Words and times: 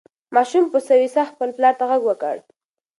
ماشوم 0.35 0.65
په 0.73 0.79
سوې 0.87 1.07
ساه 1.15 1.29
خپل 1.31 1.49
پلار 1.57 1.73
ته 1.79 1.83
غږ 1.89 2.01
وکړ. 2.05 2.35